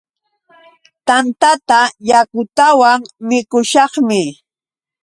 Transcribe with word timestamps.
Tantata 1.07 1.79
yakutawan 2.09 2.99
mikushaqmi. 3.27 4.21